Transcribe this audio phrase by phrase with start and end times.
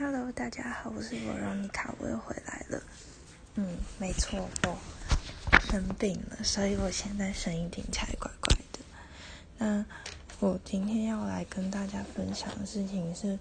[0.00, 2.80] Hello，大家好，我是罗荣妮卡，我又回来了。
[3.56, 4.78] 嗯，没错，我
[5.58, 8.78] 生病了，所以我现在声音听起来怪怪的。
[9.58, 9.84] 那
[10.38, 13.36] 我今天要来跟大家分享的事情是，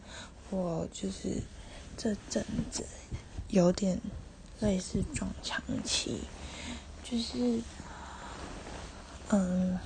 [0.50, 1.44] 我就是
[1.96, 2.84] 这阵子
[3.50, 4.02] 有点
[4.60, 6.22] 类似撞墙期，
[7.04, 7.62] 就是
[9.30, 9.78] 嗯，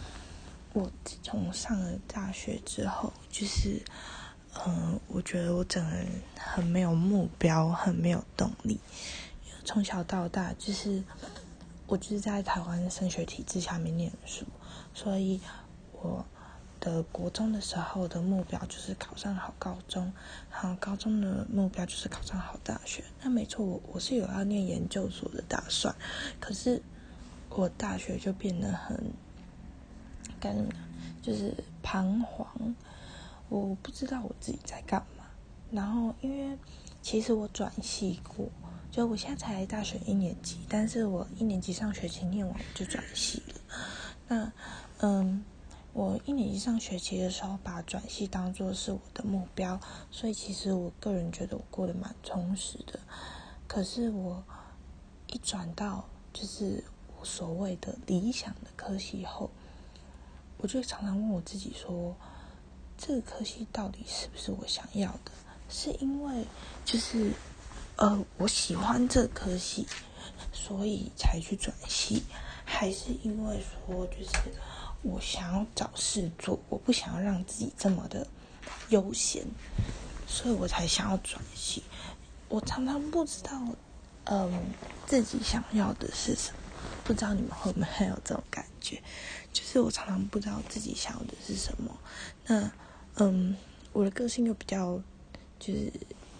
[0.71, 3.81] 我自从上了大学之后，就是。
[4.67, 6.07] 嗯，我觉得我整个人
[6.37, 8.79] 很没有目标，很没有动力。
[9.65, 11.03] 从小到大，就是
[11.87, 14.45] 我就是在台湾升学体制下面念书，
[14.93, 15.39] 所以
[15.93, 16.23] 我
[16.79, 20.13] 的国中的时候的目标就是考上好高中，
[20.51, 23.03] 然后高中的目标就是考上好大学。
[23.21, 25.95] 那没错，我我是有要念研究所的打算，
[26.39, 26.81] 可是
[27.49, 29.11] 我大学就变得很
[30.39, 30.71] 该怎么，
[31.21, 32.75] 就是彷徨。
[33.51, 35.25] 我不知道我自己在干嘛，
[35.71, 36.57] 然后因为
[37.01, 38.47] 其实我转系过，
[38.89, 43.55] 就我现在才大学一年级，但是我一年级上学期念完就转系了。
[44.29, 44.53] 那
[44.99, 45.43] 嗯，
[45.91, 49.77] 我一年级上学期的时候把转系当做是我的目标，
[50.09, 53.01] 所以其实我个人觉得我过得蛮充实的。
[53.67, 54.41] 可是我
[55.27, 56.81] 一转到就是
[57.19, 59.49] 我所谓的理想的科系后，
[60.57, 62.15] 我就常常问我自己说。
[63.03, 65.31] 这个科系到底是不是我想要的？
[65.69, 66.45] 是因为
[66.85, 67.31] 就是
[67.95, 69.87] 呃我喜欢这科系，
[70.53, 72.21] 所以才去转系，
[72.63, 74.31] 还是因为说就是
[75.01, 78.27] 我想要找事做，我不想要让自己这么的
[78.89, 79.43] 悠闲，
[80.27, 81.81] 所以我才想要转系。
[82.49, 83.59] 我常常不知道，
[84.25, 84.63] 嗯，
[85.07, 86.57] 自己想要的是什么。
[87.03, 89.01] 不知道你们会不会有这种感觉？
[89.51, 91.97] 就是我常常不知道自己想要的是什么。
[92.45, 92.71] 那
[93.17, 93.55] 嗯，
[93.91, 94.99] 我的个性又比较，
[95.59, 95.91] 就是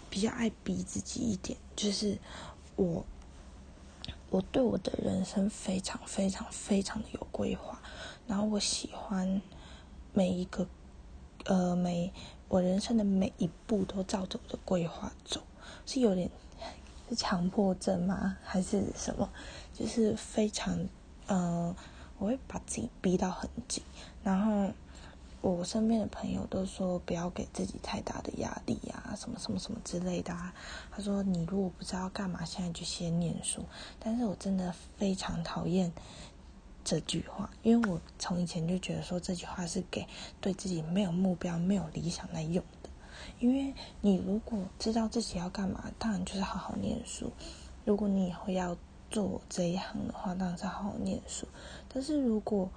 [0.08, 1.56] 比较爱逼自己一点。
[1.76, 2.18] 就是
[2.76, 3.04] 我，
[4.30, 7.80] 我对我的人生非常非常非常的有规划。
[8.26, 9.40] 然后我喜欢
[10.14, 10.66] 每一个，
[11.44, 12.12] 呃，每
[12.48, 15.42] 我人生的每一步都照着我的规划走，
[15.84, 16.30] 是有点
[17.08, 18.38] 是强迫症吗？
[18.42, 19.28] 还是什么？
[19.74, 20.88] 就是非常，
[21.28, 21.76] 嗯，
[22.18, 23.84] 我会把自己逼到很紧，
[24.24, 24.72] 然后。
[25.42, 30.32] 我身边的朋友都说不要给自己太大的压力啊，什么什么什么之类的。
[30.32, 30.54] 啊。
[30.90, 33.62] 他说你如果不知道干嘛，现在就先念书。
[33.98, 35.92] 但是我真的非常讨厌
[36.84, 40.06] 这句话，因为我从以前就觉得说这句话是给
[40.40, 42.88] 对自己没有目标、没有理想来用的。
[43.40, 47.32] 因为你如果知道自己要干嘛，当然就是好好念书。
[47.84, 48.76] 如果你以后要
[49.10, 51.46] 做这一行的话，当然是好好念书。
[51.92, 52.70] 但是如果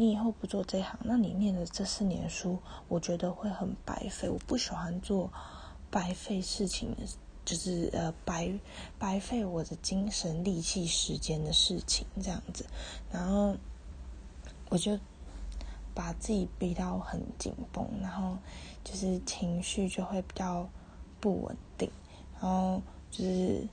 [0.00, 4.30] 你以后不做这行，那你念的这四年书，我觉得会很白费。
[4.30, 5.30] 我不喜欢做
[5.90, 6.96] 白费事情，
[7.44, 8.50] 就是呃白
[8.98, 12.64] 白费我的精神、力气、时间的事情这样子。
[13.12, 13.54] 然后
[14.70, 14.98] 我就
[15.94, 18.38] 把自己逼到很紧绷，然后
[18.82, 20.66] 就是情绪就会比较
[21.20, 21.90] 不稳定，
[22.40, 23.68] 然后就是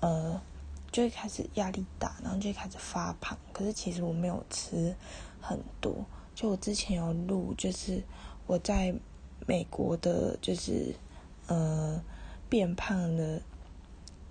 [0.00, 0.38] 呃
[0.92, 3.38] 就会开始压力大，然后就开始发胖。
[3.54, 4.94] 可是其实我没有吃。
[5.40, 6.04] 很多，
[6.34, 8.02] 就我之前有录，就是
[8.46, 8.94] 我在
[9.46, 10.94] 美国的，就是
[11.46, 12.02] 呃
[12.48, 13.40] 变胖的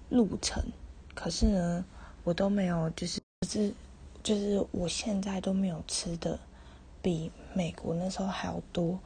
[0.09, 0.63] 路程，
[1.13, 1.85] 可是呢，
[2.23, 3.73] 我都没有，就是是
[4.23, 6.39] 就是我现在都没有吃的
[7.01, 8.99] 比美国那时候还要多，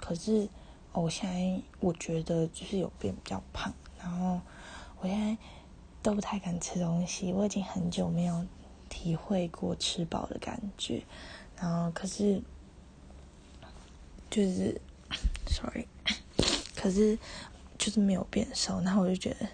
[0.00, 0.48] 可是
[0.92, 4.40] 我现在我觉得就是有变比较胖，然后
[5.00, 5.36] 我现在
[6.02, 8.44] 都不太敢吃东西，我已经很久没有
[8.88, 11.02] 体会过吃饱的感觉。
[11.62, 12.42] 然后可是，
[14.28, 14.80] 就是
[15.46, 15.86] ，sorry，
[16.74, 17.16] 可是
[17.78, 19.46] 就是没有变瘦，然后我就觉得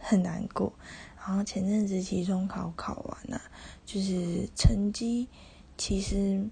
[0.00, 0.72] 很难过。
[1.16, 3.40] 然后前阵子期中考考完了，
[3.86, 5.28] 就是成绩
[5.78, 6.44] 其实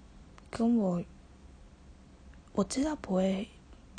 [0.48, 1.02] 跟我
[2.52, 3.48] 我知道不会，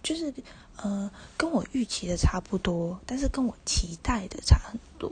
[0.01, 0.33] 就是
[0.77, 5.11] 呃跟我预期的差不多，但是跟我期待的差很多。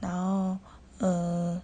[0.00, 0.58] 然后
[0.98, 1.62] 呃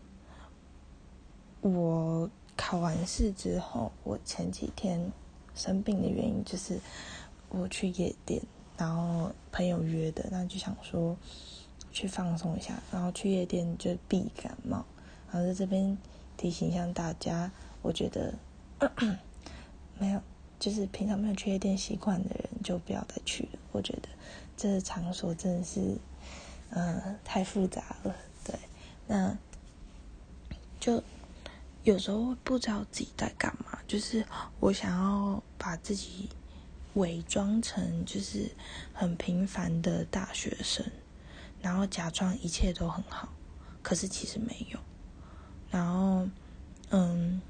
[1.63, 2.31] 我。
[2.57, 5.11] 考完试之后，我前几天
[5.55, 6.79] 生病的原因就是
[7.49, 8.41] 我去夜店，
[8.77, 11.17] 然后朋友约的，那就想说
[11.91, 14.85] 去放松一下，然后去夜店就避感冒。
[15.31, 15.97] 然后在这边
[16.37, 17.51] 提醒一下大家，
[17.81, 18.35] 我觉得
[19.99, 20.21] 没有，
[20.59, 23.59] 就是平常没有去夜店习惯的人就不要再去了。
[23.73, 24.09] 我觉得
[24.57, 25.97] 这个场所真的是
[26.71, 28.15] 嗯太复杂了，
[28.45, 28.55] 对，
[29.07, 29.37] 那
[30.79, 31.03] 就。
[31.85, 34.25] 有时候不知道自己在干嘛，就是
[34.61, 36.29] 我想要把自己
[36.95, 38.51] 伪装成就是
[38.93, 40.85] 很平凡的大学生，
[41.61, 43.29] 然后假装一切都很好，
[43.83, 44.79] 可是其实没有。
[45.71, 46.29] 然后，
[46.91, 47.41] 嗯，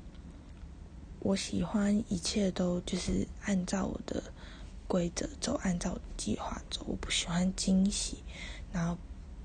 [1.18, 4.22] 我喜欢一切都就是按照我的
[4.86, 6.84] 规则走，按照计划走。
[6.86, 8.22] 我不喜欢惊喜，
[8.72, 8.96] 然后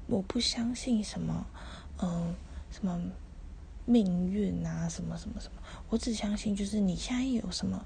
[0.06, 1.46] 我不相信什么，
[2.02, 2.36] 嗯，
[2.72, 3.02] 什么
[3.88, 5.60] 命运啊，什么什么什么。
[5.90, 7.84] 我只相信就是你现在有什么。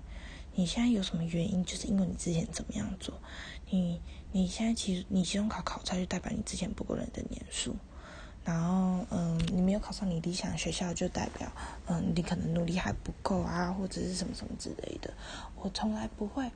[0.54, 1.64] 你现在有什么原因？
[1.64, 3.14] 就是因为你之前怎么样做？
[3.70, 4.02] 你
[4.34, 7.74] 你现在其实你期中考考差，就代表你之前不够认真念书。
[8.44, 11.50] 然后，嗯，你没有考上你理想学校，就代表，
[11.86, 15.14] 嗯，你可能努力还不够啊，或者是什么什么之类的。
[15.56, 16.52] 我从来不会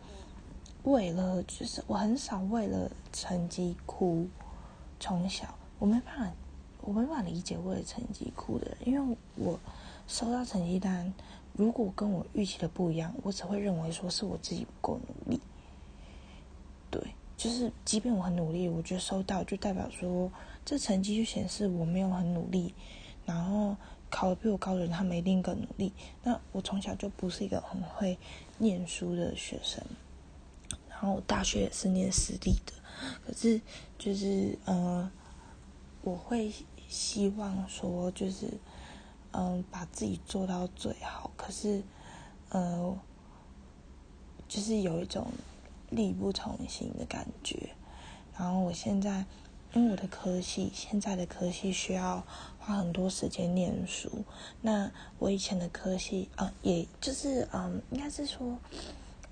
[0.83, 4.27] 为了，就是我很少为了成绩哭。
[4.99, 6.31] 从小，我没办法，
[6.85, 9.59] 我没办法理解为了成绩哭的，因为我
[10.07, 11.13] 收到成绩单。
[11.57, 15.39] 如果跟我预期的不一样，我只会认为说是我自己不够努力。
[16.91, 17.01] 对，
[17.37, 20.29] 就是即便我很努力，我觉得收到就代表说
[20.65, 22.73] 这成绩就显示我没有很努力，
[23.25, 23.75] 然后
[24.09, 25.93] 考的比我高的人他们一定更努力。
[26.23, 28.17] 那我从小就不是一个很会
[28.57, 29.81] 念书的学生，
[30.89, 32.73] 然后我大学也是念私立的，
[33.25, 33.61] 可是
[33.97, 35.09] 就是嗯，
[36.01, 36.51] 我会
[36.95, 38.47] 希望说就是。
[39.37, 41.83] 嗯，把自己做到最好，可是，
[42.51, 42.97] 呃，
[44.47, 45.27] 就是有一种
[45.89, 47.71] 力不从心的感觉。
[48.37, 49.25] 然后我现在，
[49.73, 52.25] 因为我的科系，现在的科系需要
[52.57, 54.23] 花很多时间念书。
[54.61, 54.89] 那
[55.19, 58.57] 我以前的科系，呃，也就是，嗯，应该是说，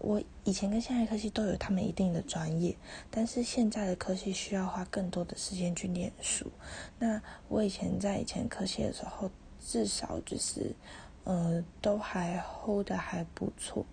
[0.04, 2.76] 我以前跟现在科系都有他们一定的专业，
[3.10, 6.52] 但是现在的科系需要花更多的时间去念书。
[7.00, 9.32] 那我以前在以前科系的时候。
[9.66, 10.76] 至少就是，
[11.24, 13.86] 呃，都还 hold 的还不错，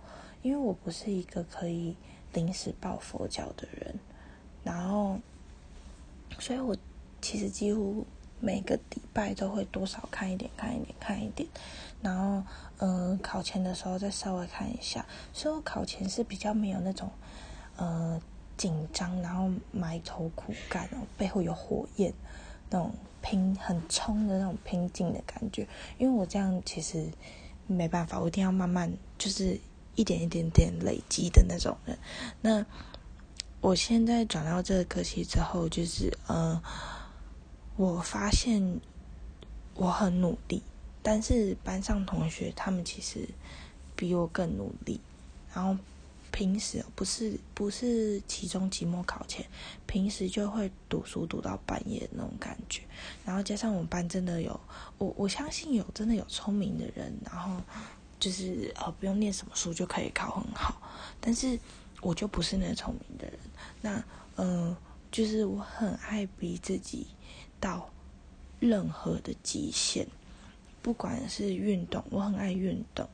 [0.43, 1.95] 因为我不是一个可以
[2.33, 3.95] 临时抱佛脚的人，
[4.65, 5.17] 然后，
[6.41, 6.77] 所以我
[7.23, 8.05] 其实几乎
[8.41, 11.49] 每个礼拜都会多少看一点，看一点，看一点，
[12.02, 12.43] 然后，
[12.79, 17.11] 嗯，考前的时候再稍微看一下，所以我考前是比较没有那种，
[17.76, 18.20] 呃，
[18.56, 22.12] 紧张，然后埋头苦干，然后背后有火焰
[22.70, 22.93] 那种。
[23.23, 25.69] 拼很冲的那种拼劲的感觉，
[25.99, 27.06] 因为我这样其实
[27.67, 29.61] 没办法，我一定要慢慢就是
[29.94, 31.99] 一点一点点累积的那种人。
[32.41, 32.64] 那
[33.61, 36.62] 我现在转到这个科系之后，就是呃，
[37.76, 38.81] 我发现
[39.75, 40.62] 我很努力，
[41.02, 43.29] 但是班上同学他们其实
[43.97, 45.00] 比我更努力，
[45.55, 45.76] 然后。
[46.32, 49.44] 平时不是不是期中期末考前，
[49.85, 52.82] 平时就会读书读到半夜那种感觉，
[53.25, 54.58] 然后加上我们班真的有
[54.97, 57.61] 我我相信有真的有聪明的人，然后
[58.20, 60.81] 就是呃不用念什么书就可以考很好，
[61.20, 61.58] 但是
[62.00, 63.38] 我就不是那聪明的人，
[63.81, 64.05] 那
[64.37, 64.76] 嗯
[65.11, 67.08] 就是我很爱逼自己
[67.58, 67.91] 到
[68.61, 70.06] 任何的极限，
[70.82, 73.09] 不管是运动，我很爱运动，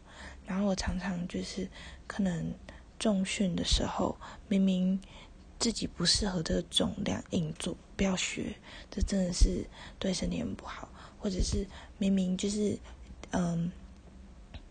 [0.47, 1.69] 然后我常常就是
[2.07, 2.55] 可能。
[2.99, 4.17] 重训的时候，
[4.49, 4.99] 明明
[5.59, 8.57] 自己不适合这个重量硬做，不要学，
[8.91, 9.67] 这真的是
[9.99, 10.89] 对身体很不好。
[11.19, 11.67] 或者是
[11.99, 12.79] 明明就是
[13.33, 13.71] 嗯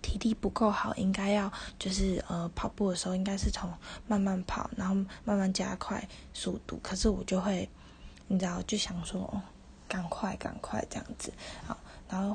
[0.02, 3.72] 体力不够好，应该要就是呃跑步的时候应该是从
[4.08, 7.70] 慢慢跑，然后慢慢加快速度，可是我就会
[8.28, 9.40] 你知道就想说哦
[9.88, 11.32] 赶快赶快这样子
[11.68, 11.78] 好。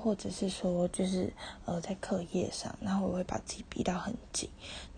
[0.01, 1.33] 或者是说，就是
[1.67, 4.49] 呃，在课业上，然后我会把自己逼到很紧，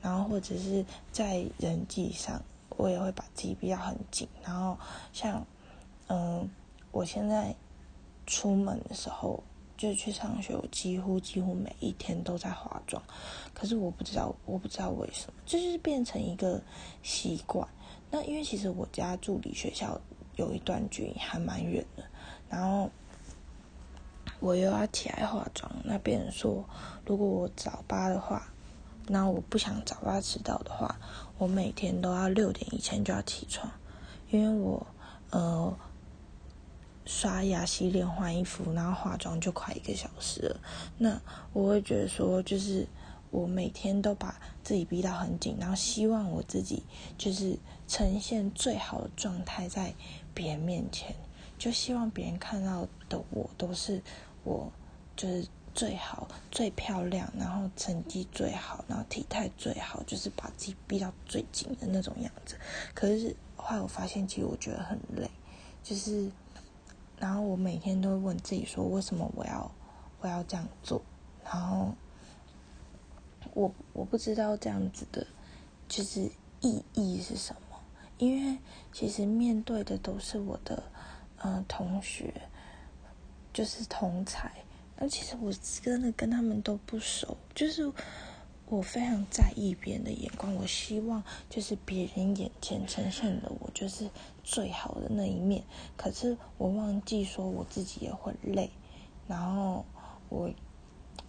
[0.01, 2.41] 然后或者是在人际上，
[2.77, 4.29] 我也会把自己逼到很紧。
[4.43, 4.79] 然后
[5.13, 5.45] 像，
[6.07, 6.49] 嗯，
[6.93, 7.55] 我现在
[8.27, 9.43] 出门的时候，
[9.77, 13.03] 就去上学，我几乎几乎每一天都在化妆。
[13.53, 16.63] 可是我不知道，我不知道为什么，这就是变成一个
[17.03, 17.69] 习惯。
[18.11, 20.01] 那因为其实我家住离学校
[20.37, 22.05] 有一段距离，还蛮远的，
[22.49, 22.91] 然后。
[24.43, 26.65] 我又要起来化妆，那别人说，
[27.07, 28.49] 如果我早八的话，
[29.07, 30.99] 那我不想早八迟到的话，
[31.39, 33.71] 我每天都要六点以前就要起床，
[34.33, 34.85] 因为我
[35.31, 35.73] 呃
[37.07, 40.61] 刷牙、洗脸、换衣服，然后化妆就快一个小时了。
[40.99, 41.21] 那
[41.53, 42.89] 我会觉得说，就是
[43.31, 46.83] 我每天都把自己逼到很紧，然后希望我自己
[47.17, 47.57] 就是
[47.87, 49.95] 呈现最好的状态在
[50.35, 51.15] 别人面前，
[51.57, 54.03] 就希望别人看到的我都是。
[54.45, 54.71] 我
[55.17, 62.57] 就是最好、最漂亮，然后成绩最好，然后体态最好，就是把自己逼到最紧的那种样子。
[62.95, 65.31] 可是后来我发现，其实我觉得很累，
[65.83, 66.31] 就是，
[67.19, 69.71] 然后我每天都问自己说，为什么我要
[70.21, 71.01] 我要这样做？
[71.45, 71.95] 然后
[73.55, 75.27] 我我不知道这样子的，
[75.89, 76.31] 就是
[76.61, 77.79] 意义是什么？
[78.19, 78.59] 因为
[78.93, 80.83] 其实面对的都是我的
[81.43, 82.33] 嗯同学，
[83.53, 84.51] 就是同才，
[84.97, 87.93] 而其实我真的跟他们都不熟，就是
[88.67, 94.09] 我非常在意别人的眼光，我希望就是别人眼前呈现的我就是
[94.43, 95.63] 最好的那一面，
[95.97, 98.71] 可是我忘记说我自己也会累，
[99.29, 99.85] 然后
[100.29, 100.51] 我。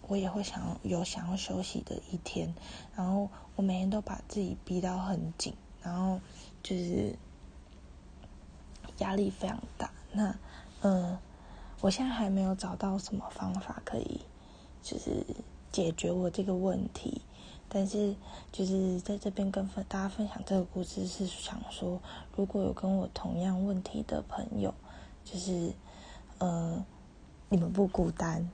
[0.06, 2.54] 我也会想有想要休息的一天，
[2.94, 6.20] 然后我每天都把自己逼到很紧，然后
[6.62, 7.16] 就是
[8.98, 9.90] 压力非常大。
[10.12, 10.36] 那
[10.82, 11.18] 嗯，
[11.84, 14.22] 我现在还没有找到什么方法可以
[14.82, 15.22] 就是
[15.70, 17.20] 解决我这个问题，
[17.68, 18.16] 但是
[18.50, 22.00] 就是在这边跟分大家分享这个故事，是想说
[22.34, 24.72] 如果有跟我同样问题的朋友，
[25.26, 25.74] 就是
[26.38, 26.82] 嗯，
[27.50, 28.48] 你们不孤单。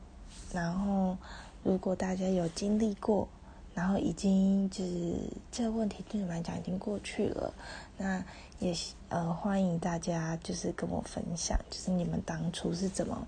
[0.52, 1.16] 然后，
[1.62, 3.28] 如果大家有经历过，
[3.74, 5.14] 然后已经就是
[5.52, 7.54] 这个问题对你们来讲已经过去了，
[7.96, 8.24] 那
[8.60, 8.72] 也
[9.08, 13.26] 呃欢迎大家就是跟我分享，就是你们当初是怎么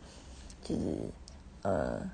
[0.63, 1.11] 就是
[1.63, 2.09] 呃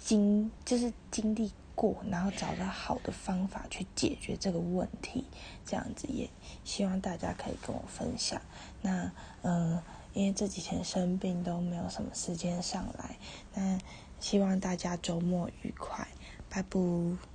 [0.00, 5.26] 经就是经历过，然后找到好的方法去解决这个问题，
[5.66, 6.30] 这样子也
[6.64, 8.40] 希望大家可以跟我分享。
[8.80, 9.82] 那嗯。
[10.14, 13.16] 因为这几天生病都没有什么时间上来，
[13.54, 13.78] 那
[14.20, 16.06] 希望大家周末愉快，
[16.50, 17.31] 拜拜。